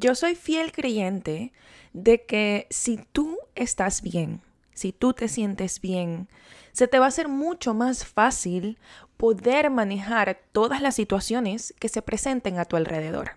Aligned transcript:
Yo 0.00 0.14
soy 0.14 0.36
fiel 0.36 0.70
creyente 0.70 1.52
de 1.92 2.24
que 2.24 2.68
si 2.70 2.98
tú 3.10 3.36
estás 3.56 4.00
bien, 4.00 4.42
si 4.72 4.92
tú 4.92 5.12
te 5.12 5.26
sientes 5.26 5.80
bien, 5.80 6.28
se 6.70 6.86
te 6.86 7.00
va 7.00 7.06
a 7.06 7.08
hacer 7.08 7.26
mucho 7.26 7.74
más 7.74 8.04
fácil 8.04 8.78
poder 9.16 9.70
manejar 9.70 10.38
todas 10.52 10.80
las 10.80 10.94
situaciones 10.94 11.74
que 11.80 11.88
se 11.88 12.00
presenten 12.00 12.60
a 12.60 12.64
tu 12.64 12.76
alrededor. 12.76 13.32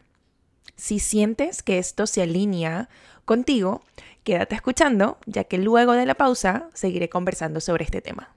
Si 0.75 0.99
sientes 0.99 1.63
que 1.63 1.79
esto 1.79 2.05
se 2.05 2.21
alinea 2.21 2.89
contigo, 3.25 3.81
quédate 4.23 4.53
escuchando, 4.53 5.17
ya 5.25 5.45
que 5.45 5.57
luego 5.57 5.93
de 5.93 6.05
la 6.05 6.13
pausa 6.13 6.69
seguiré 6.75 7.09
conversando 7.09 7.59
sobre 7.59 7.85
este 7.85 8.01
tema. 8.01 8.35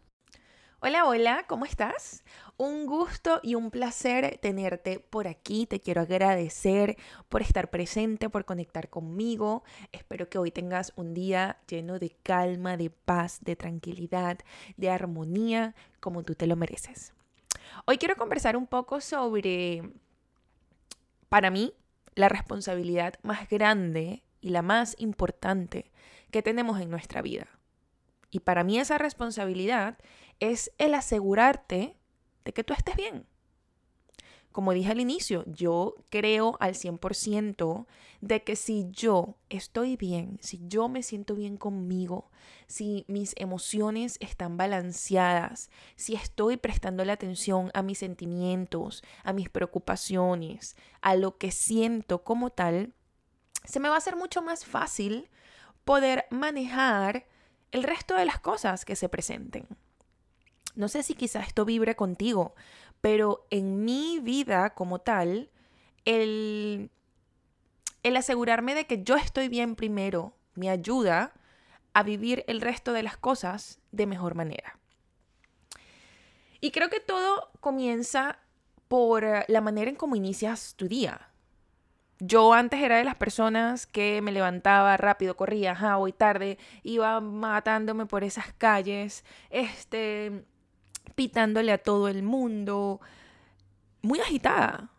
Hola, 0.81 1.05
hola, 1.05 1.45
¿cómo 1.47 1.67
estás? 1.67 2.25
Un 2.57 2.87
gusto 2.87 3.41
y 3.43 3.57
un 3.57 3.73
placer 3.73 4.39
tenerte 4.41 5.01
por 5.01 5.27
aquí. 5.27 5.67
Te 5.67 5.81
quiero 5.81 6.03
agradecer 6.03 6.97
por 7.29 7.43
estar 7.43 7.69
presente, 7.69 8.31
por 8.31 8.45
conectar 8.45 8.89
conmigo. 8.89 9.65
Espero 9.91 10.29
que 10.29 10.39
hoy 10.39 10.53
tengas 10.53 10.93
un 10.95 11.15
día 11.15 11.59
lleno 11.67 11.99
de 11.99 12.11
calma, 12.23 12.77
de 12.77 12.91
paz, 12.91 13.41
de 13.43 13.57
tranquilidad, 13.57 14.39
de 14.77 14.89
armonía, 14.89 15.75
como 15.99 16.23
tú 16.23 16.37
te 16.37 16.47
lo 16.47 16.55
mereces. 16.55 17.13
Hoy 17.87 17.99
quiero 17.99 18.15
conversar 18.15 18.57
un 18.57 18.69
poco 18.69 19.01
sobre, 19.01 19.91
para 21.29 21.51
mí, 21.51 21.75
la 22.15 22.29
responsabilidad 22.29 23.15
más 23.23 23.49
grande 23.49 24.23
y 24.41 24.51
la 24.51 24.63
más 24.63 24.95
importante 24.99 25.91
que 26.31 26.41
tenemos 26.41 26.81
en 26.81 26.89
nuestra 26.89 27.21
vida. 27.21 27.49
Y 28.31 28.41
para 28.41 28.63
mí 28.63 28.79
esa 28.79 28.97
responsabilidad 28.97 29.99
es 30.39 30.71
el 30.79 30.95
asegurarte 30.95 31.97
de 32.45 32.53
que 32.53 32.65
tú 32.65 32.73
estés 32.73 32.97
bien. 32.97 33.27
Como 34.55 34.73
dije 34.73 34.93
al 34.93 35.01
inicio, 35.01 35.43
yo 35.49 35.97
creo 36.11 36.57
al 36.61 36.75
100% 36.75 37.87
de 38.21 38.45
que 38.45 38.55
si 38.55 38.87
yo 38.93 39.35
estoy 39.49 39.97
bien, 39.97 40.39
si 40.41 40.61
yo 40.69 40.89
me 40.89 41.03
siento 41.03 41.35
bien 41.35 41.57
conmigo, 41.57 42.31
si 42.69 43.05
mis 43.09 43.35
emociones 43.37 44.17
están 44.21 44.57
balanceadas, 44.57 45.71
si 45.97 46.15
estoy 46.15 46.57
prestando 46.57 47.05
la 47.05 47.15
atención 47.15 47.73
a 47.75 47.83
mis 47.83 47.99
sentimientos, 47.99 49.03
a 49.25 49.33
mis 49.33 49.49
preocupaciones, 49.49 50.77
a 51.01 51.17
lo 51.17 51.37
que 51.37 51.51
siento 51.51 52.23
como 52.23 52.51
tal, 52.51 52.95
se 53.65 53.81
me 53.81 53.89
va 53.89 53.97
a 53.97 53.99
hacer 53.99 54.15
mucho 54.15 54.41
más 54.41 54.65
fácil 54.65 55.31
poder 55.85 56.27
manejar 56.31 57.27
el 57.73 57.83
resto 57.83 58.15
de 58.15 58.25
las 58.25 58.39
cosas 58.39 58.85
que 58.85 58.95
se 58.95 59.09
presenten. 59.09 59.67
No 60.75 60.89
sé 60.89 61.03
si 61.03 61.15
quizás 61.15 61.47
esto 61.47 61.65
vibre 61.65 61.97
contigo, 61.97 62.55
pero 63.01 63.47
en 63.51 63.85
mi 63.85 64.19
vida 64.21 64.71
como 64.71 64.99
tal, 65.01 65.51
el, 66.05 66.91
el 68.03 68.17
asegurarme 68.17 68.75
de 68.75 68.87
que 68.87 69.03
yo 69.03 69.17
estoy 69.17 69.49
bien 69.49 69.77
primero 69.77 70.35
me 70.55 70.71
ayuda 70.71 71.33
a 71.93 72.03
vivir 72.03 72.45
el 72.49 72.61
resto 72.61 72.93
de 72.93 73.03
las 73.03 73.17
cosas 73.17 73.79
de 73.93 74.07
mejor 74.07 74.35
manera. 74.35 74.79
Y 76.61 76.71
creo 76.71 76.89
que 76.91 77.01
todo 77.01 77.51
comienza 77.61 78.39
por 78.89 79.25
la 79.49 79.61
manera 79.61 79.91
en 79.91 79.97
cómo 79.97 80.17
inicias 80.17 80.75
tu 80.77 80.89
día. 80.89 81.29
Yo 82.21 82.53
antes 82.55 82.81
era 82.81 82.97
de 82.97 83.05
las 83.05 83.17
personas 83.17 83.87
que 83.87 84.23
me 84.23 84.33
levantaba 84.33 84.97
rápido, 84.97 85.37
corría, 85.37 85.73
ajá, 85.73 85.99
hoy 85.99 86.13
tarde, 86.13 86.59
iba 86.83 87.21
matándome 87.21 88.07
por 88.07 88.25
esas 88.25 88.53
calles, 88.55 89.25
este, 89.51 90.45
pitándole 91.15 91.73
a 91.73 91.79
todo 91.79 92.09
el 92.09 92.23
mundo, 92.23 93.01
muy 94.03 94.21
agitada. 94.21 94.91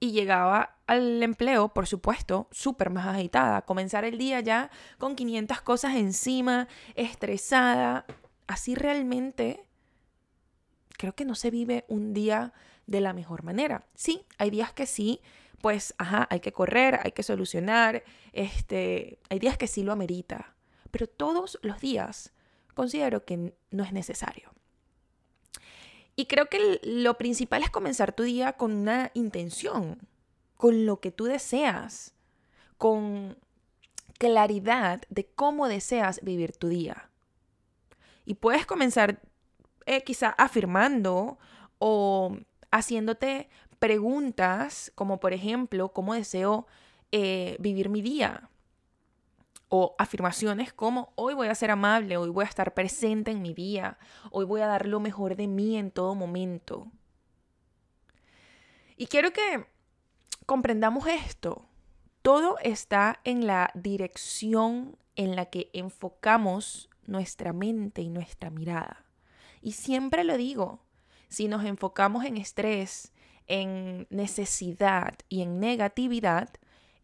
Y 0.00 0.12
llegaba 0.12 0.76
al 0.86 1.22
empleo, 1.22 1.68
por 1.68 1.86
supuesto, 1.86 2.48
súper 2.50 2.90
más 2.90 3.06
agitada. 3.06 3.62
Comenzar 3.62 4.04
el 4.04 4.18
día 4.18 4.40
ya 4.40 4.70
con 4.98 5.16
500 5.16 5.62
cosas 5.62 5.96
encima, 5.96 6.68
estresada. 6.94 8.04
Así 8.46 8.74
realmente 8.74 9.66
creo 10.96 11.14
que 11.14 11.24
no 11.24 11.34
se 11.34 11.50
vive 11.50 11.84
un 11.88 12.12
día 12.14 12.52
de 12.86 13.00
la 13.00 13.12
mejor 13.12 13.42
manera. 13.42 13.86
Sí, 13.94 14.26
hay 14.38 14.50
días 14.50 14.72
que 14.72 14.86
sí, 14.86 15.20
pues, 15.60 15.94
ajá, 15.98 16.26
hay 16.30 16.40
que 16.40 16.52
correr, 16.52 17.00
hay 17.02 17.12
que 17.12 17.22
solucionar, 17.22 18.04
este, 18.32 19.18
hay 19.30 19.38
días 19.38 19.56
que 19.56 19.66
sí 19.66 19.82
lo 19.82 19.92
amerita, 19.92 20.54
pero 20.90 21.06
todos 21.06 21.58
los 21.62 21.80
días 21.80 22.32
considero 22.74 23.24
que 23.24 23.54
no 23.70 23.84
es 23.84 23.92
necesario. 23.92 24.53
Y 26.16 26.26
creo 26.26 26.46
que 26.46 26.80
lo 26.82 27.18
principal 27.18 27.62
es 27.62 27.70
comenzar 27.70 28.12
tu 28.12 28.22
día 28.22 28.52
con 28.52 28.72
una 28.72 29.10
intención, 29.14 29.98
con 30.56 30.86
lo 30.86 31.00
que 31.00 31.10
tú 31.10 31.24
deseas, 31.24 32.14
con 32.78 33.36
claridad 34.18 35.02
de 35.08 35.26
cómo 35.26 35.68
deseas 35.68 36.20
vivir 36.22 36.56
tu 36.56 36.68
día. 36.68 37.10
Y 38.24 38.34
puedes 38.34 38.64
comenzar 38.64 39.20
eh, 39.86 40.02
quizá 40.02 40.30
afirmando 40.30 41.38
o 41.78 42.36
haciéndote 42.70 43.48
preguntas 43.78 44.92
como 44.94 45.20
por 45.20 45.32
ejemplo, 45.32 45.92
¿cómo 45.92 46.14
deseo 46.14 46.66
eh, 47.12 47.56
vivir 47.58 47.88
mi 47.90 48.02
día? 48.02 48.48
O 49.76 49.96
afirmaciones 49.98 50.72
como 50.72 51.12
hoy 51.16 51.34
voy 51.34 51.48
a 51.48 51.54
ser 51.56 51.72
amable, 51.72 52.16
hoy 52.16 52.30
voy 52.30 52.44
a 52.44 52.48
estar 52.48 52.74
presente 52.74 53.32
en 53.32 53.42
mi 53.42 53.54
día, 53.54 53.98
hoy 54.30 54.44
voy 54.44 54.60
a 54.60 54.68
dar 54.68 54.86
lo 54.86 55.00
mejor 55.00 55.34
de 55.34 55.48
mí 55.48 55.76
en 55.76 55.90
todo 55.90 56.14
momento. 56.14 56.92
Y 58.96 59.08
quiero 59.08 59.32
que 59.32 59.66
comprendamos 60.46 61.08
esto. 61.08 61.66
Todo 62.22 62.56
está 62.60 63.18
en 63.24 63.48
la 63.48 63.72
dirección 63.74 64.96
en 65.16 65.34
la 65.34 65.46
que 65.46 65.70
enfocamos 65.72 66.88
nuestra 67.04 67.52
mente 67.52 68.00
y 68.00 68.10
nuestra 68.10 68.50
mirada. 68.50 69.04
Y 69.60 69.72
siempre 69.72 70.22
lo 70.22 70.36
digo, 70.36 70.84
si 71.28 71.48
nos 71.48 71.64
enfocamos 71.64 72.24
en 72.24 72.36
estrés, 72.36 73.12
en 73.48 74.06
necesidad 74.08 75.18
y 75.28 75.42
en 75.42 75.58
negatividad, 75.58 76.50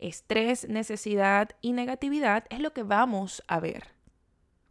estrés, 0.00 0.68
necesidad 0.68 1.50
y 1.60 1.72
negatividad 1.72 2.44
es 2.50 2.60
lo 2.60 2.72
que 2.72 2.82
vamos 2.82 3.42
a 3.46 3.60
ver, 3.60 3.94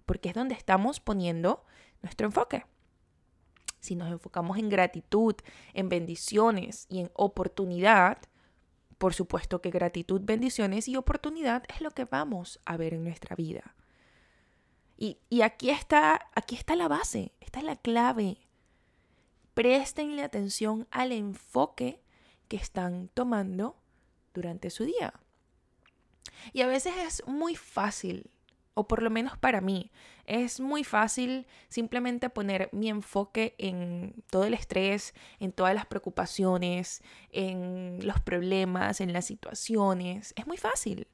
porque 0.05 0.29
es 0.29 0.35
donde 0.35 0.55
estamos 0.55 0.99
poniendo 0.99 1.63
nuestro 2.01 2.27
enfoque. 2.27 2.65
Si 3.79 3.95
nos 3.95 4.11
enfocamos 4.11 4.57
en 4.57 4.67
gratitud, 4.69 5.35
en 5.73 5.87
bendiciones 5.87 6.85
y 6.89 6.99
en 6.99 7.11
oportunidad, 7.13 8.17
por 8.97 9.13
supuesto 9.13 9.61
que 9.61 9.69
gratitud, 9.69 10.21
bendiciones 10.23 10.87
y 10.87 10.97
oportunidad 10.97 11.63
es 11.69 11.79
lo 11.79 11.91
que 11.91 12.05
vamos 12.05 12.59
a 12.65 12.75
ver 12.75 12.93
en 12.93 13.03
nuestra 13.03 13.35
vida. 13.35 13.75
Y, 14.97 15.19
y 15.29 15.43
aquí, 15.43 15.69
está, 15.69 16.29
aquí 16.35 16.55
está 16.55 16.75
la 16.75 16.89
base, 16.89 17.31
esta 17.39 17.59
es 17.59 17.65
la 17.65 17.77
clave. 17.77 18.37
Prestenle 19.53 20.23
atención 20.23 20.87
al 20.91 21.13
enfoque 21.13 22.01
que 22.49 22.57
están 22.57 23.09
tomando 23.13 23.77
durante 24.33 24.69
su 24.69 24.85
día. 24.85 25.13
Y 26.53 26.61
a 26.61 26.67
veces 26.67 26.93
es 26.97 27.27
muy 27.27 27.55
fácil, 27.55 28.29
o 28.73 28.87
por 28.87 29.01
lo 29.01 29.09
menos 29.09 29.37
para 29.37 29.61
mí, 29.61 29.91
es 30.25 30.59
muy 30.59 30.83
fácil 30.83 31.47
simplemente 31.69 32.29
poner 32.29 32.69
mi 32.71 32.89
enfoque 32.89 33.55
en 33.57 34.23
todo 34.29 34.45
el 34.45 34.53
estrés, 34.53 35.13
en 35.39 35.51
todas 35.51 35.73
las 35.73 35.85
preocupaciones, 35.85 37.01
en 37.31 37.99
los 38.03 38.19
problemas, 38.21 39.01
en 39.01 39.11
las 39.11 39.25
situaciones. 39.25 40.33
Es 40.37 40.47
muy 40.47 40.57
fácil. 40.57 41.07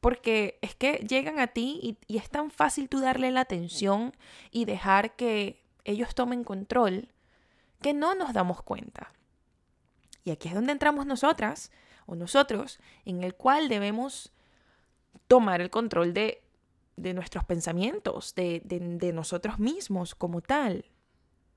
Porque 0.00 0.58
es 0.60 0.74
que 0.74 1.04
llegan 1.08 1.38
a 1.38 1.46
ti 1.46 1.80
y, 1.82 1.98
y 2.06 2.18
es 2.18 2.28
tan 2.28 2.50
fácil 2.50 2.90
tú 2.90 3.00
darle 3.00 3.30
la 3.30 3.40
atención 3.40 4.12
y 4.50 4.66
dejar 4.66 5.16
que 5.16 5.64
ellos 5.84 6.14
tomen 6.14 6.44
control 6.44 7.08
que 7.80 7.94
no 7.94 8.14
nos 8.14 8.32
damos 8.32 8.62
cuenta. 8.62 9.12
Y 10.24 10.30
aquí 10.30 10.48
es 10.48 10.54
donde 10.54 10.72
entramos 10.72 11.06
nosotras 11.06 11.70
o 12.06 12.14
nosotros, 12.14 12.78
en 13.04 13.22
el 13.22 13.34
cual 13.34 13.68
debemos 13.68 14.32
tomar 15.26 15.60
el 15.60 15.70
control 15.70 16.14
de, 16.14 16.42
nuestros 16.96 17.44
pensamientos, 17.44 18.34
de, 18.34 18.60
de 18.64 19.12
nosotros 19.12 19.58
mismos 19.58 20.14
como 20.14 20.40
tal. 20.40 20.84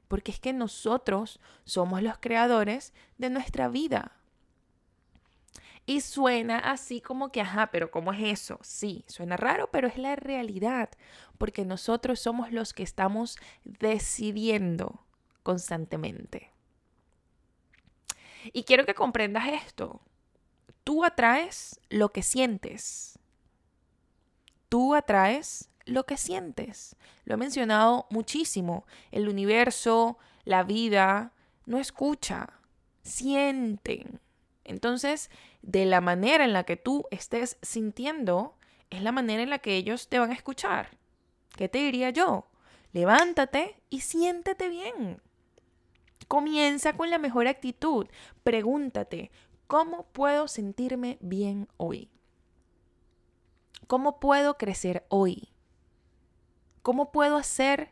Porque 0.08 0.32
es 0.32 0.40
que 0.40 0.54
nosotros 0.54 1.40
somos 1.66 2.02
los 2.02 2.18
creadores 2.18 2.94
de 3.18 3.30
nuestra 3.30 3.68
vida. 3.68 4.18
Y 5.90 6.02
suena 6.02 6.60
así 6.60 7.00
como 7.00 7.32
que, 7.32 7.40
ajá, 7.40 7.72
pero 7.72 7.92
¿cómo 7.92 8.12
es 8.12 8.22
eso? 8.22 8.60
Sí, 8.62 9.06
suena 9.08 9.38
raro, 9.38 9.70
pero 9.72 9.88
es 9.88 9.98
la 9.98 10.18
realidad, 10.18 10.90
porque 11.38 11.64
nosotros 11.64 12.20
somos 12.20 12.52
los 12.52 12.74
que 12.74 12.84
estamos 12.84 13.38
decidiendo 13.64 15.06
constantemente. 15.44 16.52
Y 18.52 18.64
quiero 18.64 18.86
que 18.86 18.96
comprendas 18.96 19.48
esto. 19.48 20.02
Tú 20.88 21.04
atraes 21.04 21.82
lo 21.90 22.14
que 22.14 22.24
sientes. 22.24 23.20
Tú 24.70 24.96
atraes 24.96 25.70
lo 25.84 26.06
que 26.06 26.16
sientes. 26.16 26.96
Lo 27.26 27.34
he 27.34 27.38
mencionado 27.38 28.08
muchísimo. 28.10 28.86
El 29.12 29.28
universo, 29.28 30.18
la 30.46 30.64
vida, 30.64 31.34
no 31.66 31.78
escucha, 31.78 32.62
sienten. 33.02 34.22
Entonces, 34.64 35.30
de 35.62 35.86
la 35.86 36.00
manera 36.00 36.46
en 36.46 36.54
la 36.54 36.64
que 36.64 36.78
tú 36.78 37.04
estés 37.12 37.58
sintiendo, 37.62 38.56
es 38.90 39.02
la 39.02 39.12
manera 39.12 39.44
en 39.44 39.50
la 39.50 39.60
que 39.60 39.76
ellos 39.76 40.08
te 40.08 40.20
van 40.20 40.32
a 40.32 40.36
escuchar. 40.36 40.92
¿Qué 41.58 41.68
te 41.68 41.80
diría 41.80 42.12
yo? 42.12 42.48
Levántate 42.94 43.76
y 43.90 44.00
siéntete 44.00 44.70
bien. 44.70 45.22
Comienza 46.30 46.94
con 46.94 47.10
la 47.10 47.18
mejor 47.18 47.48
actitud. 47.48 48.08
Pregúntate, 48.44 49.32
¿cómo 49.68 50.08
puedo 50.08 50.48
sentirme 50.48 51.18
bien 51.22 51.68
hoy? 51.78 52.10
¿Cómo 53.88 54.20
puedo 54.20 54.58
crecer 54.58 55.06
hoy? 55.10 55.50
¿Cómo 56.82 57.12
puedo 57.12 57.38
hacer 57.38 57.92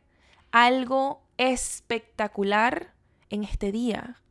algo 0.51 1.21
espectacular 1.37 2.93
en 3.29 3.43
este 3.43 3.71
día? 3.71 4.21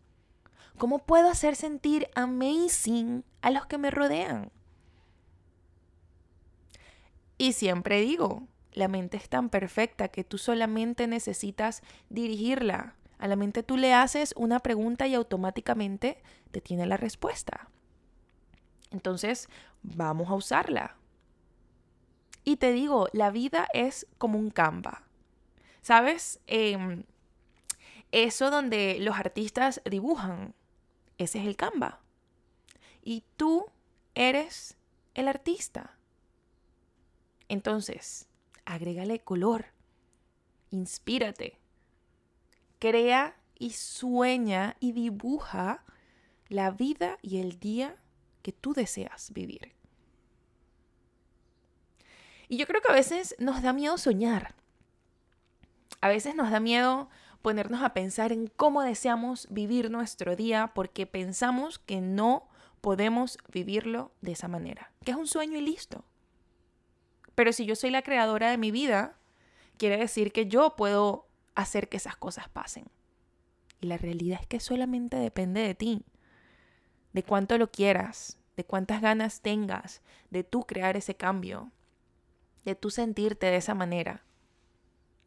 ¿Cómo 0.79 1.01
puedo 1.01 1.29
hacer 1.29 1.55
sentir 1.55 2.09
amazing 2.15 3.25
a 3.43 3.51
los 3.51 3.67
que 3.67 3.79
me 3.79 3.91
rodean? 3.91 4.51
Y 7.39 7.53
siempre 7.53 8.01
digo, 8.01 8.49
la 8.73 8.89
mente 8.89 9.17
es 9.17 9.29
tan 9.29 9.51
perfecta 9.51 10.09
que 10.09 10.25
tú 10.25 10.39
solamente 10.39 11.07
necesitas 11.07 11.83
dirigirla. 12.09 12.97
A 13.19 13.29
la 13.29 13.37
mente 13.37 13.63
tú 13.63 13.77
le 13.77 13.95
haces 13.95 14.35
una 14.37 14.61
pregunta 14.61 15.07
y 15.07 15.15
automáticamente 15.15 16.23
te 16.51 16.61
tiene 16.61 16.87
la 16.87 16.97
respuesta. 16.97 17.69
Entonces, 18.91 19.49
vamos 19.83 20.29
a 20.29 20.35
usarla. 20.35 20.97
Y 22.45 22.57
te 22.57 22.73
digo, 22.73 23.09
la 23.13 23.31
vida 23.31 23.67
es 23.73 24.07
como 24.19 24.39
un 24.39 24.51
Canva. 24.51 25.03
¿Sabes? 25.81 26.41
Em, 26.47 27.05
eso 28.13 28.51
donde 28.51 28.99
los 29.01 29.17
artistas 29.17 29.81
dibujan, 29.85 30.55
ese 31.19 31.41
es 31.41 31.47
el 31.47 31.57
Canva. 31.57 32.01
Y 33.03 33.25
tú 33.37 33.67
eres 34.15 34.77
el 35.15 35.29
artista. 35.29 35.97
Entonces, 37.49 38.29
agrégale 38.65 39.21
color, 39.21 39.67
inspírate, 40.71 41.59
crea 42.85 43.35
y 43.59 43.71
sueña 43.71 44.77
y 44.79 44.93
dibuja 44.93 45.83
la 46.49 46.71
vida 46.71 47.17
y 47.23 47.39
el 47.39 47.59
día 47.59 47.97
que 48.43 48.53
tú 48.53 48.75
deseas 48.75 49.33
vivir. 49.33 49.73
Y 52.47 52.59
yo 52.59 52.67
creo 52.67 52.83
que 52.83 52.93
a 52.93 52.95
veces 52.95 53.37
nos 53.39 53.63
da 53.63 53.73
miedo 53.73 53.97
soñar. 53.97 54.55
A 56.03 56.09
veces 56.09 56.35
nos 56.35 56.51
da 56.51 56.61
miedo 56.61 57.09
ponernos 57.41 57.83
a 57.83 57.95
pensar 57.95 58.33
en 58.33 58.49
cómo 58.49 58.83
deseamos 58.83 59.49
vivir 59.51 59.91
nuestro 59.91 60.37
día 60.37 60.73
porque 60.75 61.07
pensamos 61.07 61.79
que 61.79 62.03
no 62.03 62.51
podemos 62.83 63.39
vivirlo 63.51 64.13
de 64.21 64.33
esa 64.33 64.47
manera, 64.47 64.93
que 65.07 65.13
es 65.13 65.17
un 65.17 65.27
sueño 65.27 65.57
y 65.57 65.63
listo. 65.63 66.05
Pero 67.35 67.55
si 67.55 67.65
yo 67.65 67.77
soy 67.77 67.89
la 67.89 68.03
creadora 68.03 68.51
de 68.51 68.59
mi 68.59 68.71
vida, 68.71 69.17
quiere 69.79 69.97
decir 69.97 70.33
que 70.33 70.49
yo 70.49 70.77
puedo 70.77 71.24
hacer 71.55 71.89
que 71.89 71.97
esas 71.97 72.17
cosas 72.17 72.49
pasen. 72.49 72.87
Y 73.81 73.87
la 73.87 73.99
realidad 73.99 74.41
es 74.41 74.47
que 74.47 74.61
solamente 74.61 75.17
depende 75.17 75.61
de 75.61 75.75
ti, 75.75 76.05
de 77.13 77.23
cuánto 77.23 77.59
lo 77.59 77.71
quieras, 77.71 78.39
de 78.57 78.65
cuántas 78.65 79.01
ganas 79.01 79.41
tengas 79.41 80.03
de 80.31 80.45
tú 80.45 80.65
crear 80.65 80.97
ese 80.97 81.17
cambio, 81.17 81.71
de 82.65 82.75
tú 82.75 82.91
sentirte 82.91 83.47
de 83.47 83.57
esa 83.57 83.75
manera. 83.75 84.25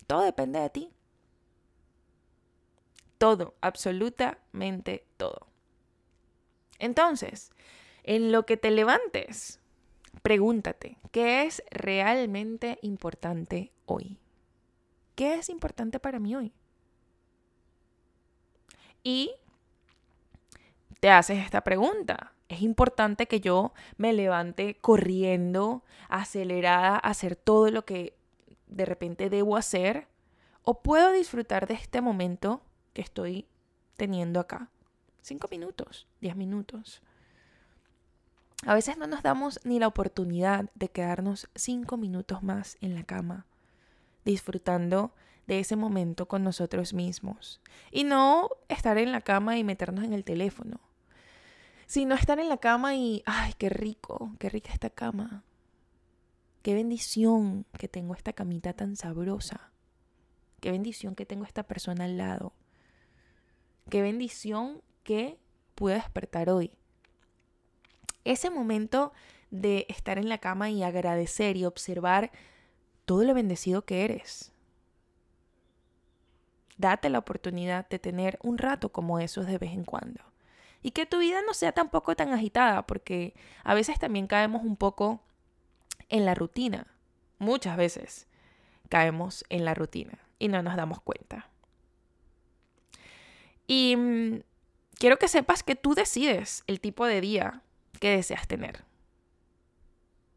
Todo 0.08 0.22
depende 0.22 0.60
de 0.60 0.70
ti. 0.70 0.94
Todo, 3.18 3.56
absolutamente 3.62 5.06
todo. 5.18 5.48
Entonces, 6.80 7.52
en 8.04 8.32
lo 8.32 8.46
que 8.46 8.58
te 8.58 8.72
levantes, 8.72 9.60
Pregúntate, 10.22 10.98
¿qué 11.12 11.44
es 11.44 11.64
realmente 11.72 12.80
importante 12.82 13.72
hoy? 13.86 14.18
¿Qué 15.18 15.34
es 15.34 15.50
importante 15.50 16.00
para 16.00 16.20
mí 16.20 16.36
hoy? 16.36 16.54
Y 19.02 19.32
te 21.00 21.10
haces 21.10 21.44
esta 21.44 21.62
pregunta. 21.62 22.34
¿Es 22.50 22.62
importante 22.62 23.26
que 23.26 23.42
yo 23.42 23.74
me 23.98 24.14
levante 24.14 24.78
corriendo, 24.78 25.84
acelerada, 26.08 26.98
a 26.98 27.10
hacer 27.10 27.36
todo 27.36 27.72
lo 27.72 27.84
que 27.84 28.16
de 28.68 28.86
repente 28.86 29.32
debo 29.32 29.58
hacer? 29.58 30.08
¿O 30.62 30.84
puedo 30.84 31.12
disfrutar 31.12 31.66
de 31.66 31.74
este 31.74 32.00
momento 32.00 32.62
que 32.94 33.02
estoy 33.02 33.48
teniendo 33.96 34.40
acá? 34.40 34.70
Cinco 35.24 35.48
minutos, 35.50 36.06
diez 36.22 36.36
minutos. 36.36 37.02
A 38.68 38.76
veces 38.76 39.00
no 39.00 39.08
nos 39.08 39.24
damos 39.24 39.60
ni 39.64 39.80
la 39.80 39.88
oportunidad 39.88 40.70
de 40.76 40.90
quedarnos 40.90 41.50
cinco 41.56 41.98
minutos 41.98 42.44
más 42.44 42.78
en 42.82 42.94
la 42.94 43.04
cama, 43.04 43.48
disfrutando 44.32 45.14
de 45.48 45.60
ese 45.60 45.76
momento 45.76 46.28
con 46.28 46.44
nosotros 46.44 46.94
mismos. 46.94 47.62
Y 47.92 48.04
no 48.04 48.50
estar 48.68 48.98
en 48.98 49.12
la 49.12 49.22
cama 49.22 49.58
y 49.58 49.64
meternos 49.64 50.04
en 50.04 50.14
el 50.14 50.24
teléfono, 50.24 50.80
sino 51.86 52.16
estar 52.16 52.40
en 52.40 52.50
la 52.50 52.58
cama 52.58 52.96
y, 52.96 53.24
ay, 53.26 53.54
qué 53.58 53.70
rico, 53.70 54.34
qué 54.40 54.50
rica 54.50 54.72
esta 54.74 54.90
cama. 54.90 55.44
Qué 56.62 56.74
bendición 56.74 57.66
que 57.78 57.88
tengo 57.88 58.14
esta 58.14 58.34
camita 58.34 58.74
tan 58.74 58.96
sabrosa. 58.96 59.72
Qué 60.60 60.72
bendición 60.72 61.16
que 61.16 61.26
tengo 61.26 61.46
esta 61.46 61.64
persona 61.64 62.04
al 62.04 62.18
lado. 62.18 62.54
Qué 63.90 64.02
bendición 64.02 64.82
que 65.04 65.40
pude 65.76 65.94
despertar 65.94 66.50
hoy 66.50 66.72
ese 68.28 68.50
momento 68.50 69.14
de 69.50 69.86
estar 69.90 70.18
en 70.18 70.28
la 70.28 70.40
cama 70.40 70.70
y 70.70 70.84
agradecer 70.84 71.56
y 71.56 71.66
observar 71.66 72.32
todo 73.08 73.24
lo 73.24 73.34
bendecido 73.34 73.86
que 73.86 74.04
eres. 74.04 74.52
Date 76.78 77.10
la 77.10 77.20
oportunidad 77.20 77.88
de 77.88 78.00
tener 78.00 78.38
un 78.44 78.58
rato 78.58 78.90
como 78.90 79.20
esos 79.20 79.48
de 79.48 79.58
vez 79.58 79.72
en 79.72 79.86
cuando. 79.86 80.22
Y 80.84 80.92
que 80.92 81.06
tu 81.06 81.20
vida 81.20 81.42
no 81.42 81.54
sea 81.54 81.72
tampoco 81.72 82.18
tan 82.18 82.34
agitada, 82.34 82.86
porque 82.86 83.34
a 83.64 83.74
veces 83.74 83.98
también 83.98 84.28
caemos 84.28 84.62
un 84.62 84.76
poco 84.76 85.22
en 86.10 86.26
la 86.26 86.36
rutina. 86.36 86.86
Muchas 87.40 87.78
veces 87.78 88.28
caemos 88.90 89.46
en 89.48 89.64
la 89.64 89.74
rutina 89.74 90.20
y 90.38 90.50
no 90.50 90.62
nos 90.62 90.76
damos 90.76 91.00
cuenta. 91.00 91.50
Y 93.68 93.96
mm, 93.96 94.42
quiero 95.00 95.18
que 95.18 95.30
sepas 95.30 95.64
que 95.64 95.78
tú 95.78 95.96
decides 95.96 96.66
el 96.68 96.82
tipo 96.82 97.06
de 97.06 97.22
día 97.22 97.62
que 98.02 98.10
deseas 98.10 98.50
tener. 98.50 98.84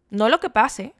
No 0.09 0.29
lo 0.29 0.39
que 0.39 0.51
pase, 0.51 0.95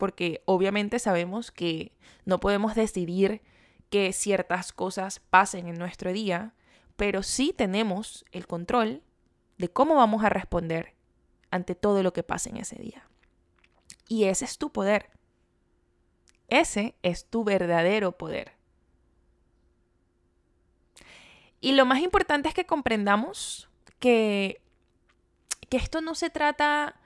porque 0.00 0.42
obviamente 0.46 0.98
sabemos 0.98 1.50
que 1.50 1.92
no 2.24 2.40
podemos 2.40 2.74
decidir 2.74 3.42
que 3.90 4.14
ciertas 4.14 4.72
cosas 4.72 5.20
pasen 5.20 5.68
en 5.68 5.78
nuestro 5.78 6.10
día, 6.10 6.54
pero 6.96 7.22
sí 7.22 7.52
tenemos 7.54 8.24
el 8.32 8.46
control 8.46 9.02
de 9.58 9.68
cómo 9.68 9.96
vamos 9.96 10.24
a 10.24 10.30
responder 10.30 10.94
ante 11.50 11.74
todo 11.74 12.02
lo 12.02 12.14
que 12.14 12.22
pase 12.22 12.48
en 12.48 12.56
ese 12.56 12.76
día. 12.76 13.06
Y 14.08 14.24
ese 14.24 14.46
es 14.46 14.56
tu 14.56 14.72
poder. 14.72 15.10
Ese 16.48 16.94
es 17.02 17.26
tu 17.26 17.44
verdadero 17.44 18.16
poder. 18.16 18.52
Y 21.60 21.72
lo 21.72 21.84
más 21.84 22.00
importante 22.00 22.48
es 22.48 22.54
que 22.54 22.64
comprendamos 22.64 23.68
que 23.98 24.62
que 25.70 25.76
esto 25.76 26.00
no 26.00 26.14
se 26.14 26.28
trata 26.30 26.99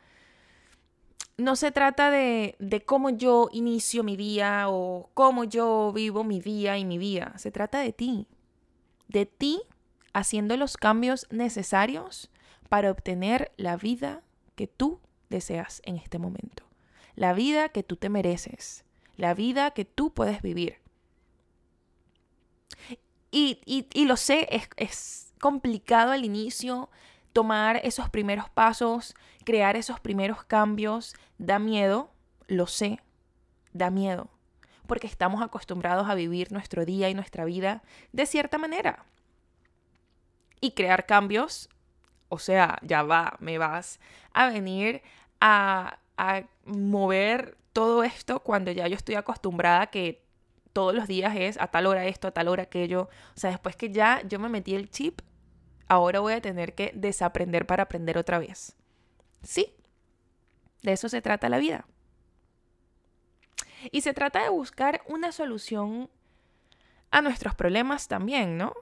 no 1.36 1.56
se 1.56 1.72
trata 1.72 2.10
de, 2.10 2.56
de, 2.58 2.84
cómo 2.84 3.10
yo 3.10 3.48
inicio 3.52 4.04
mi 4.04 4.16
día 4.16 4.66
o 4.68 5.10
cómo 5.14 5.44
yo 5.44 5.92
vivo 5.92 6.24
mi 6.24 6.40
día 6.40 6.78
y 6.78 6.84
mi 6.84 6.98
vida. 6.98 7.32
Se 7.38 7.50
trata 7.50 7.80
de 7.80 7.92
ti. 7.92 8.28
De 9.08 9.26
ti 9.26 9.62
haciendo 10.12 10.56
los 10.56 10.76
cambios 10.76 11.26
necesarios 11.30 12.30
para 12.68 12.90
obtener 12.90 13.52
la 13.56 13.76
vida 13.76 14.22
que 14.54 14.66
tú 14.68 15.00
deseas 15.28 15.82
en 15.84 15.96
este 15.96 16.18
momento. 16.18 16.64
La 17.16 17.32
vida 17.32 17.68
que 17.68 17.82
tú 17.82 17.96
te 17.96 18.08
mereces. 18.08 18.84
La 19.16 19.34
vida 19.34 19.72
que 19.72 19.84
tú 19.84 20.12
puedes 20.12 20.40
vivir. 20.40 20.78
Y, 23.30 23.60
y, 23.66 23.88
y 23.92 24.04
lo 24.04 24.16
sé, 24.16 24.46
es, 24.50 24.68
es 24.76 25.32
complicado 25.40 26.12
al 26.12 26.24
inicio 26.24 26.88
tomar 27.34 27.80
esos 27.82 28.08
primeros 28.08 28.48
pasos, 28.48 29.14
crear 29.44 29.76
esos 29.76 30.00
primeros 30.00 30.44
cambios, 30.44 31.14
da 31.36 31.58
miedo, 31.58 32.08
lo 32.46 32.66
sé, 32.68 33.00
da 33.72 33.90
miedo, 33.90 34.30
porque 34.86 35.08
estamos 35.08 35.42
acostumbrados 35.42 36.08
a 36.08 36.14
vivir 36.14 36.52
nuestro 36.52 36.86
día 36.86 37.10
y 37.10 37.14
nuestra 37.14 37.44
vida 37.44 37.82
de 38.12 38.24
cierta 38.24 38.56
manera. 38.56 39.04
Y 40.60 40.70
crear 40.70 41.06
cambios, 41.06 41.68
o 42.28 42.38
sea, 42.38 42.78
ya 42.82 43.02
va, 43.02 43.36
me 43.40 43.58
vas 43.58 43.98
a 44.32 44.48
venir 44.48 45.02
a, 45.40 45.98
a 46.16 46.44
mover 46.64 47.58
todo 47.72 48.04
esto 48.04 48.40
cuando 48.40 48.70
ya 48.70 48.86
yo 48.86 48.94
estoy 48.94 49.16
acostumbrada 49.16 49.88
que 49.88 50.22
todos 50.72 50.94
los 50.94 51.08
días 51.08 51.34
es 51.36 51.58
a 51.58 51.66
tal 51.66 51.86
hora 51.86 52.06
esto, 52.06 52.28
a 52.28 52.30
tal 52.30 52.46
hora 52.46 52.62
aquello. 52.62 53.08
O 53.36 53.40
sea, 53.40 53.50
después 53.50 53.74
que 53.74 53.90
ya 53.90 54.22
yo 54.28 54.38
me 54.38 54.48
metí 54.48 54.76
el 54.76 54.88
chip, 54.88 55.20
ahora 55.88 56.20
voy 56.20 56.34
a 56.34 56.40
tener 56.40 56.74
que 56.74 56.92
desaprender 56.94 57.66
para 57.66 57.84
aprender 57.84 58.18
otra 58.18 58.38
vez. 58.38 58.76
Sí, 59.42 59.74
de 60.82 60.92
eso 60.92 61.08
se 61.08 61.22
trata 61.22 61.48
la 61.48 61.58
vida. 61.58 61.86
Y 63.90 64.00
se 64.00 64.14
trata 64.14 64.42
de 64.42 64.48
buscar 64.48 65.02
una 65.06 65.32
solución 65.32 66.08
a 67.10 67.22
nuestros 67.22 67.54
problemas 67.54 68.08
también, 68.08 68.56
¿no? 68.56 68.74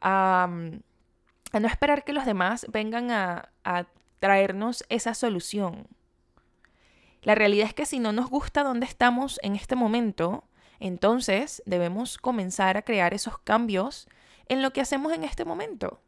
A, 0.00 0.48
no 0.48 1.66
esperar 1.66 2.04
que 2.04 2.12
los 2.12 2.24
demás 2.24 2.66
vengan 2.70 3.10
a, 3.10 3.50
a 3.64 3.86
traernos 4.20 4.84
esa 4.88 5.14
solución. 5.14 5.86
La 7.22 7.34
realidad 7.34 7.66
es 7.66 7.74
que 7.74 7.86
si 7.86 7.98
no 7.98 8.12
nos 8.12 8.30
gusta 8.30 8.62
dónde 8.62 8.86
estamos 8.86 9.38
en 9.42 9.56
este 9.56 9.76
momento, 9.76 10.44
entonces 10.78 11.62
debemos 11.66 12.16
comenzar 12.16 12.76
a 12.76 12.82
crear 12.82 13.12
esos 13.12 13.38
cambios 13.38 14.08
en 14.50 14.62
lo 14.62 14.72
que 14.72 14.80
hacemos 14.80 15.12
en 15.12 15.24
este 15.24 15.44
momento. 15.46 16.02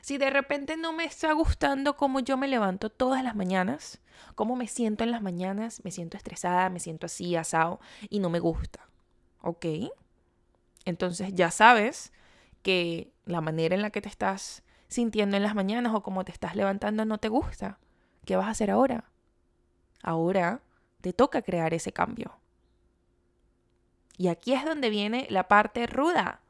Si 0.00 0.18
de 0.18 0.30
repente 0.30 0.76
no 0.76 0.92
me 0.92 1.04
está 1.04 1.32
gustando 1.32 1.96
cómo 1.96 2.20
yo 2.20 2.36
me 2.36 2.46
levanto 2.46 2.90
todas 2.90 3.24
las 3.24 3.34
mañanas, 3.34 4.00
cómo 4.36 4.54
me 4.54 4.68
siento 4.68 5.02
en 5.02 5.10
las 5.10 5.20
mañanas, 5.20 5.84
me 5.84 5.90
siento 5.90 6.16
estresada, 6.16 6.70
me 6.70 6.78
siento 6.78 7.06
así, 7.06 7.34
asado, 7.34 7.80
y 8.08 8.20
no 8.20 8.30
me 8.30 8.38
gusta. 8.38 8.88
¿Ok? 9.42 9.66
Entonces 10.84 11.34
ya 11.34 11.50
sabes 11.50 12.12
que 12.62 13.12
la 13.24 13.40
manera 13.40 13.74
en 13.74 13.82
la 13.82 13.90
que 13.90 14.00
te 14.00 14.08
estás 14.08 14.62
sintiendo 14.86 15.36
en 15.36 15.42
las 15.42 15.56
mañanas 15.56 15.92
o 15.92 16.04
cómo 16.04 16.24
te 16.24 16.30
estás 16.30 16.54
levantando 16.54 17.04
no 17.04 17.18
te 17.18 17.28
gusta. 17.28 17.80
¿Qué 18.24 18.36
vas 18.36 18.46
a 18.46 18.50
hacer 18.50 18.70
ahora? 18.70 19.10
Ahora 20.04 20.60
te 21.00 21.12
toca 21.12 21.42
crear 21.42 21.74
ese 21.74 21.92
cambio. 21.92 22.38
Y 24.16 24.28
aquí 24.28 24.52
es 24.52 24.64
donde 24.64 24.88
viene 24.88 25.26
la 25.30 25.48
parte 25.48 25.88
ruda. 25.88 26.42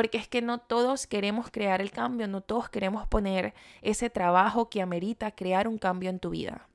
Porque 0.00 0.16
es 0.16 0.28
que 0.28 0.40
no 0.40 0.56
todos 0.56 1.06
queremos 1.06 1.50
crear 1.50 1.82
el 1.82 1.90
cambio, 1.90 2.26
no 2.26 2.40
todos 2.40 2.70
queremos 2.70 3.06
poner 3.06 3.52
ese 3.82 4.08
trabajo 4.08 4.70
que 4.70 4.80
amerita 4.80 5.30
crear 5.30 5.68
un 5.68 5.76
cambio 5.76 6.08
en 6.08 6.18
tu 6.18 6.30
vida. 6.30 6.66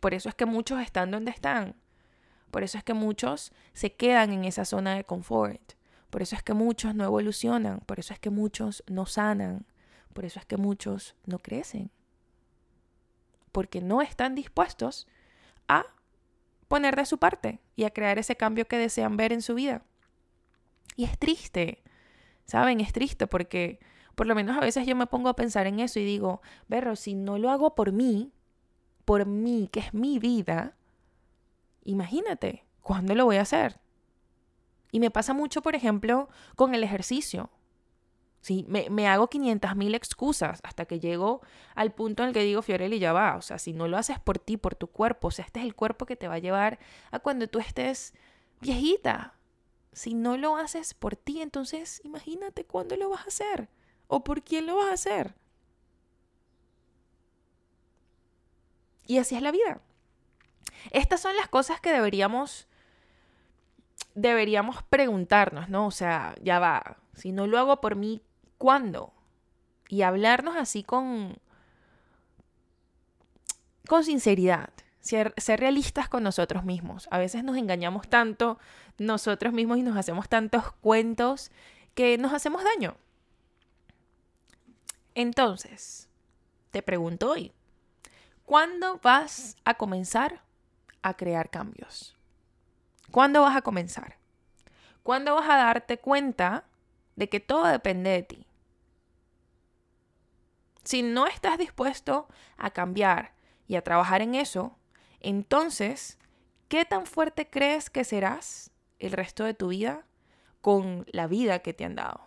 Por 0.00 0.12
eso 0.12 0.28
es 0.28 0.34
que 0.34 0.46
muchos 0.46 0.80
están 0.80 1.12
donde 1.12 1.30
están. 1.30 1.76
Por 2.50 2.64
eso 2.64 2.76
es 2.76 2.82
que 2.82 2.92
muchos 2.92 3.52
se 3.72 3.92
quedan 3.92 4.32
en 4.32 4.44
esa 4.44 4.64
zona 4.64 4.96
de 4.96 5.04
confort. 5.04 5.74
Por 6.10 6.22
eso 6.22 6.34
es 6.34 6.42
que 6.42 6.54
muchos 6.54 6.92
no 6.96 7.04
evolucionan. 7.04 7.78
Por 7.86 8.00
eso 8.00 8.12
es 8.12 8.18
que 8.18 8.30
muchos 8.30 8.82
no 8.88 9.06
sanan. 9.06 9.64
Por 10.12 10.24
eso 10.24 10.40
es 10.40 10.44
que 10.44 10.56
muchos 10.56 11.14
no 11.24 11.38
crecen. 11.38 11.92
Porque 13.52 13.80
no 13.80 14.02
están 14.02 14.34
dispuestos 14.34 15.06
a 15.68 15.86
poner 16.66 16.96
de 16.96 17.06
su 17.06 17.18
parte 17.18 17.60
y 17.76 17.84
a 17.84 17.90
crear 17.90 18.18
ese 18.18 18.34
cambio 18.34 18.66
que 18.66 18.76
desean 18.76 19.16
ver 19.16 19.32
en 19.32 19.40
su 19.40 19.54
vida. 19.54 19.84
Y 20.96 21.04
es 21.04 21.18
triste, 21.18 21.82
¿saben? 22.44 22.80
Es 22.80 22.92
triste 22.92 23.26
porque 23.26 23.78
por 24.16 24.26
lo 24.26 24.34
menos 24.34 24.56
a 24.56 24.60
veces 24.60 24.86
yo 24.86 24.96
me 24.96 25.06
pongo 25.06 25.28
a 25.28 25.36
pensar 25.36 25.66
en 25.66 25.78
eso 25.78 26.00
y 26.00 26.04
digo, 26.04 26.40
Berro, 26.68 26.96
si 26.96 27.14
no 27.14 27.38
lo 27.38 27.50
hago 27.50 27.74
por 27.74 27.92
mí, 27.92 28.32
por 29.04 29.26
mí, 29.26 29.68
que 29.70 29.80
es 29.80 29.94
mi 29.94 30.18
vida, 30.18 30.74
imagínate, 31.84 32.64
¿cuándo 32.80 33.14
lo 33.14 33.26
voy 33.26 33.36
a 33.36 33.42
hacer? 33.42 33.78
Y 34.90 35.00
me 35.00 35.10
pasa 35.10 35.34
mucho, 35.34 35.62
por 35.62 35.74
ejemplo, 35.74 36.30
con 36.54 36.74
el 36.74 36.82
ejercicio. 36.82 37.50
¿sí? 38.40 38.64
Me, 38.68 38.88
me 38.88 39.06
hago 39.06 39.28
500 39.28 39.76
mil 39.76 39.94
excusas 39.94 40.60
hasta 40.64 40.86
que 40.86 40.98
llego 40.98 41.42
al 41.74 41.92
punto 41.92 42.22
en 42.22 42.28
el 42.28 42.34
que 42.34 42.42
digo, 42.42 42.62
Fiorelli, 42.62 42.98
ya 42.98 43.12
va. 43.12 43.36
O 43.36 43.42
sea, 43.42 43.58
si 43.58 43.74
no 43.74 43.86
lo 43.86 43.98
haces 43.98 44.18
por 44.18 44.38
ti, 44.38 44.56
por 44.56 44.74
tu 44.74 44.86
cuerpo, 44.86 45.28
o 45.28 45.30
sea, 45.30 45.44
este 45.44 45.60
es 45.60 45.66
el 45.66 45.74
cuerpo 45.74 46.06
que 46.06 46.16
te 46.16 46.26
va 46.26 46.34
a 46.34 46.38
llevar 46.38 46.78
a 47.10 47.18
cuando 47.18 47.48
tú 47.48 47.58
estés 47.58 48.14
viejita, 48.60 49.35
si 49.96 50.12
no 50.12 50.36
lo 50.36 50.56
haces 50.56 50.92
por 50.92 51.16
ti, 51.16 51.40
entonces 51.40 52.02
imagínate 52.04 52.66
cuándo 52.66 52.98
lo 52.98 53.08
vas 53.08 53.24
a 53.24 53.28
hacer 53.28 53.70
o 54.08 54.22
por 54.22 54.42
quién 54.42 54.66
lo 54.66 54.76
vas 54.76 54.90
a 54.90 54.92
hacer. 54.92 55.34
Y 59.06 59.16
así 59.16 59.36
es 59.36 59.40
la 59.40 59.52
vida. 59.52 59.80
Estas 60.90 61.22
son 61.22 61.34
las 61.34 61.48
cosas 61.48 61.80
que 61.80 61.92
deberíamos 61.92 62.68
deberíamos 64.14 64.82
preguntarnos, 64.82 65.70
¿no? 65.70 65.86
O 65.86 65.90
sea, 65.90 66.34
ya 66.42 66.58
va, 66.58 66.98
si 67.14 67.32
no 67.32 67.46
lo 67.46 67.58
hago 67.58 67.80
por 67.80 67.96
mí, 67.96 68.20
¿cuándo? 68.58 69.14
Y 69.88 70.02
hablarnos 70.02 70.56
así 70.56 70.82
con 70.82 71.38
con 73.88 74.04
sinceridad 74.04 74.68
ser, 75.06 75.34
realistas 75.58 76.08
con 76.08 76.22
nosotros 76.22 76.64
mismos. 76.64 77.08
A 77.10 77.18
veces 77.18 77.44
nos 77.44 77.56
engañamos 77.56 78.08
tanto 78.08 78.58
nosotros 78.98 79.52
mismos 79.52 79.78
y 79.78 79.82
nos 79.82 79.96
hacemos 79.96 80.28
tantos 80.28 80.72
cuentos 80.80 81.50
que 81.94 82.18
nos 82.18 82.32
hacemos 82.32 82.62
daño. 82.64 82.96
Entonces, 85.14 86.08
te 86.70 86.82
pregunto 86.82 87.30
hoy, 87.30 87.52
¿cuándo 88.44 89.00
vas 89.02 89.56
a 89.64 89.74
comenzar 89.74 90.42
a 91.02 91.14
crear 91.14 91.48
cambios? 91.50 92.16
¿Cuándo 93.10 93.40
vas 93.42 93.56
a 93.56 93.62
comenzar? 93.62 94.18
¿Cuándo 95.02 95.36
vas 95.36 95.48
a 95.48 95.56
darte 95.56 95.98
cuenta 95.98 96.64
de 97.14 97.28
que 97.28 97.40
todo 97.40 97.66
depende 97.66 98.10
de 98.10 98.22
ti? 98.24 98.46
Si 100.84 101.02
no 101.02 101.26
estás 101.26 101.58
dispuesto 101.58 102.28
a 102.56 102.70
cambiar 102.70 103.32
y 103.66 103.76
a 103.76 103.82
trabajar 103.82 104.22
en 104.22 104.34
eso, 104.34 104.76
entonces, 105.28 106.18
¿qué 106.68 106.84
tan 106.84 107.04
fuerte 107.04 107.50
crees 107.50 107.90
que 107.90 108.04
serás 108.04 108.70
el 109.00 109.10
resto 109.10 109.42
de 109.42 109.54
tu 109.54 109.68
vida 109.68 110.06
con 110.60 111.04
la 111.10 111.26
vida 111.26 111.58
que 111.58 111.74
te 111.74 111.84
han 111.84 111.96
dado? 111.96 112.20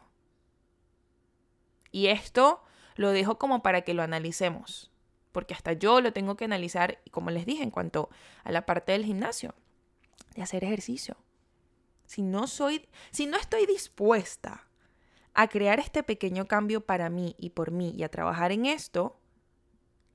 Y 1.93 2.07
esto 2.07 2.61
lo 2.95 3.11
dejo 3.11 3.37
como 3.37 3.63
para 3.63 3.83
que 3.83 3.93
lo 3.93 4.03
analicemos, 4.03 4.91
porque 5.31 5.53
hasta 5.53 5.71
yo 5.71 6.01
lo 6.01 6.11
tengo 6.11 6.35
que 6.35 6.43
analizar, 6.43 6.99
como 7.09 7.31
les 7.31 7.45
dije, 7.45 7.63
en 7.63 7.71
cuanto 7.71 8.09
a 8.43 8.51
la 8.51 8.65
parte 8.65 8.91
del 8.91 9.05
gimnasio, 9.05 9.55
de 10.35 10.41
hacer 10.41 10.65
ejercicio. 10.65 11.15
Si 12.05 12.21
no 12.21 12.47
soy, 12.47 12.85
si 13.11 13.27
no 13.27 13.37
estoy 13.37 13.65
dispuesta 13.65 14.67
a 15.33 15.47
crear 15.47 15.79
este 15.79 16.03
pequeño 16.03 16.49
cambio 16.49 16.81
para 16.81 17.09
mí 17.09 17.33
y 17.37 17.51
por 17.51 17.71
mí 17.71 17.93
y 17.97 18.03
a 18.03 18.11
trabajar 18.11 18.51
en 18.51 18.65
esto, 18.65 19.17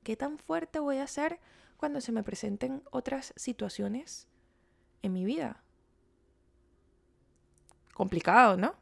¿qué 0.02 0.16
tan 0.16 0.36
fuerte 0.36 0.80
voy 0.80 0.98
a 0.98 1.06
ser 1.06 1.40
cuando 1.76 2.00
se 2.00 2.12
me 2.12 2.22
presenten 2.22 2.82
otras 2.90 3.32
situaciones 3.36 4.26
en 5.02 5.12
mi 5.12 5.24
vida. 5.24 5.62
Complicado, 7.92 8.56
¿no? 8.56 8.74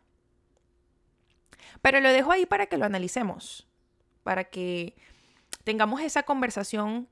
Pero 1.80 2.00
lo 2.00 2.10
dejo 2.10 2.32
ahí 2.32 2.46
para 2.46 2.66
que 2.66 2.78
lo 2.78 2.84
analicemos, 2.84 3.66
para 4.22 4.44
que 4.44 4.96
tengamos 5.64 6.00
esa 6.00 6.22
conversación 6.22 7.08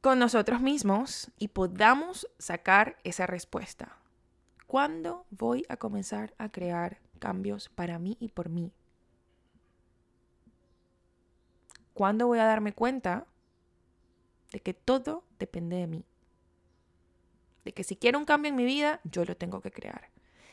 con 0.00 0.18
nosotros 0.18 0.60
mismos 0.60 1.30
y 1.38 1.48
podamos 1.48 2.28
sacar 2.38 2.98
esa 3.04 3.26
respuesta. 3.26 3.96
¿Cuándo 4.66 5.26
voy 5.30 5.64
a 5.68 5.76
comenzar 5.76 6.34
a 6.38 6.50
crear 6.50 6.98
cambios 7.18 7.68
para 7.68 7.98
mí 7.98 8.16
y 8.20 8.28
por 8.28 8.48
mí? 8.48 8.72
¿Cuándo 11.94 12.26
voy 12.26 12.38
a 12.38 12.44
darme 12.44 12.72
cuenta 12.72 13.26
de 14.54 14.60
que 14.60 14.72
todo 14.72 15.24
depende 15.40 15.74
de 15.74 15.88
mí. 15.88 16.04
De 17.64 17.74
que 17.74 17.82
si 17.82 17.96
quiero 17.96 18.20
un 18.20 18.24
cambio 18.24 18.50
en 18.50 18.54
mi 18.54 18.64
vida, 18.64 19.00
yo 19.02 19.24
lo 19.24 19.36
tengo 19.36 19.60
que 19.60 19.72
crear. 19.72 20.10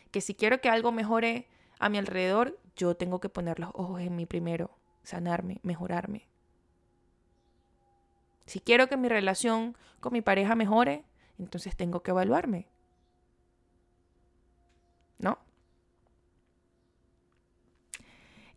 Que 0.10 0.22
si 0.22 0.34
quiero 0.34 0.60
que 0.60 0.70
algo 0.70 0.92
mejore 0.92 1.48
a 1.78 1.88
mi 1.88 2.00
alrededor, 2.00 2.60
yo 2.76 2.98
tengo 2.98 3.20
que 3.20 3.30
poner 3.30 3.60
los 3.60 3.70
ojos 3.76 4.02
en 4.02 4.16
mí 4.16 4.26
primero, 4.26 4.72
sanarme, 5.04 5.60
mejorarme. 5.62 6.28
Si 8.48 8.60
quiero 8.60 8.88
que 8.88 8.98
mi 8.98 9.08
relación 9.08 9.78
con 10.00 10.14
mi 10.14 10.24
pareja 10.24 10.56
mejore, 10.56 11.06
entonces 11.38 11.78
tengo 11.78 12.02
que 12.02 12.10
evaluarme. 12.10 12.68
¿No? 15.20 15.38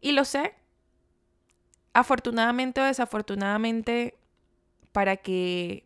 Y 0.00 0.12
lo 0.12 0.24
sé. 0.24 0.54
Afortunadamente 1.92 2.80
o 2.80 2.84
desafortunadamente, 2.84 4.16
para 4.94 5.16
que 5.16 5.84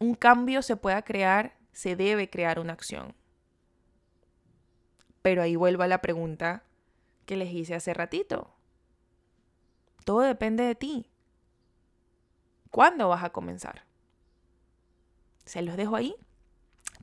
un 0.00 0.14
cambio 0.14 0.62
se 0.62 0.76
pueda 0.76 1.02
crear, 1.02 1.54
se 1.72 1.96
debe 1.96 2.30
crear 2.30 2.58
una 2.58 2.72
acción. 2.72 3.14
Pero 5.20 5.42
ahí 5.42 5.54
vuelvo 5.54 5.82
a 5.82 5.86
la 5.86 6.00
pregunta 6.00 6.64
que 7.26 7.36
les 7.36 7.52
hice 7.52 7.74
hace 7.74 7.92
ratito. 7.92 8.50
Todo 10.06 10.20
depende 10.20 10.64
de 10.64 10.74
ti. 10.74 11.10
¿Cuándo 12.70 13.10
vas 13.10 13.22
a 13.22 13.32
comenzar? 13.32 13.84
Se 15.44 15.60
los 15.60 15.76
dejo 15.76 15.94
ahí 15.94 16.16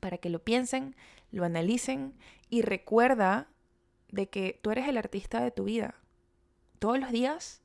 para 0.00 0.18
que 0.18 0.30
lo 0.30 0.42
piensen, 0.42 0.96
lo 1.30 1.44
analicen 1.44 2.18
y 2.48 2.62
recuerda 2.62 3.46
de 4.08 4.28
que 4.28 4.58
tú 4.62 4.72
eres 4.72 4.88
el 4.88 4.98
artista 4.98 5.40
de 5.44 5.52
tu 5.52 5.62
vida. 5.62 5.94
Todos 6.80 6.98
los 6.98 7.12
días 7.12 7.62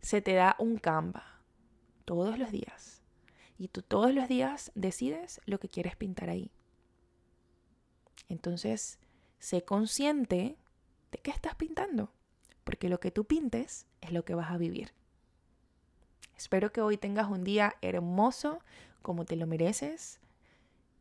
se 0.00 0.22
te 0.22 0.34
da 0.34 0.54
un 0.60 0.78
Canva. 0.78 1.40
Todos 2.04 2.38
los 2.38 2.52
días. 2.52 2.99
Y 3.60 3.68
tú 3.68 3.82
todos 3.82 4.14
los 4.14 4.26
días 4.26 4.72
decides 4.74 5.38
lo 5.44 5.60
que 5.60 5.68
quieres 5.68 5.94
pintar 5.94 6.30
ahí. 6.30 6.50
Entonces, 8.30 8.98
sé 9.38 9.62
consciente 9.66 10.56
de 11.12 11.18
qué 11.18 11.30
estás 11.30 11.54
pintando. 11.56 12.10
porque 12.64 12.88
lo 12.88 13.00
que 13.00 13.10
tú 13.10 13.24
pintes 13.24 13.86
es 14.00 14.12
lo 14.12 14.24
que 14.24 14.34
vas 14.34 14.50
a 14.50 14.56
vivir. 14.56 14.92
Espero 16.36 16.72
que 16.72 16.80
hoy 16.80 16.96
tengas 16.96 17.28
un 17.28 17.42
día 17.42 17.74
hermoso 17.82 18.60
como 19.02 19.24
te 19.24 19.34
lo 19.34 19.46
mereces, 19.46 20.20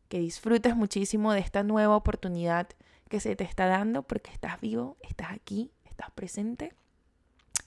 que 0.07 0.19
disfrutes 0.19 0.75
muchísimo 0.75 1.31
de 1.31 1.41
esta 1.41 1.63
nueva 1.63 1.95
oportunidad 1.95 2.67
que 3.07 3.19
se 3.19 3.35
te 3.35 3.43
está 3.43 3.67
dando 3.67 4.03
porque 4.03 4.31
estás 4.31 4.59
vivo, 4.59 4.97
estás 5.01 5.31
aquí, 5.31 5.71
estás 5.85 6.09
presente. 6.11 6.73